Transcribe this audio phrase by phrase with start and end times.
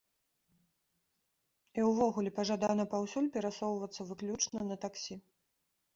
[1.81, 5.15] І ўвогуле, пажадана паўсюль перасоўвацца выключна на таксі.